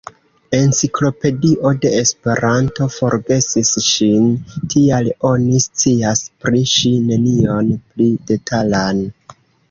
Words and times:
Enciklopedio 0.57 1.71
de 1.81 1.89
Esperanto 1.97 2.87
forgesis 2.93 3.69
ŝin, 3.87 4.31
tial 4.75 5.09
oni 5.33 5.59
scias 5.65 6.23
pri 6.45 6.63
ŝi 6.71 6.95
nenion 7.11 7.69
pli 7.91 8.09
detalan. 8.33 9.03